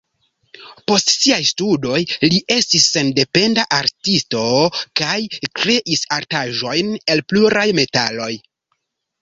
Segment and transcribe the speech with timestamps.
[0.91, 1.99] Post siaj studoj
[2.31, 4.41] li estis sendependa artisto
[5.03, 5.15] kaj
[5.61, 8.33] kreis artaĵojn el pluraj metaloj.